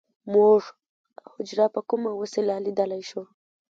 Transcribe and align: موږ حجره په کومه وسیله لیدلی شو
موږ 0.33 0.59
حجره 1.33 1.65
په 1.75 1.81
کومه 1.89 2.11
وسیله 2.21 2.55
لیدلی 2.65 3.01
شو 3.09 3.23